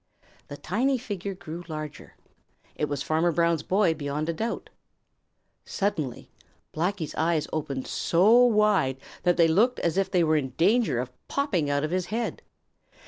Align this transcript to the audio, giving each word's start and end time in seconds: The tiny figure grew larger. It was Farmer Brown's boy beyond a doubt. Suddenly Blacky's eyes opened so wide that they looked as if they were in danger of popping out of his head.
The 0.47 0.57
tiny 0.57 0.97
figure 0.97 1.35
grew 1.35 1.63
larger. 1.67 2.15
It 2.75 2.85
was 2.85 3.03
Farmer 3.03 3.31
Brown's 3.31 3.61
boy 3.61 3.93
beyond 3.93 4.29
a 4.29 4.33
doubt. 4.33 4.71
Suddenly 5.63 6.31
Blacky's 6.73 7.13
eyes 7.13 7.47
opened 7.53 7.85
so 7.85 8.35
wide 8.43 8.97
that 9.21 9.37
they 9.37 9.47
looked 9.47 9.77
as 9.81 9.99
if 9.99 10.09
they 10.09 10.23
were 10.23 10.37
in 10.37 10.55
danger 10.57 10.99
of 10.99 11.11
popping 11.27 11.69
out 11.69 11.83
of 11.83 11.91
his 11.91 12.07
head. 12.07 12.41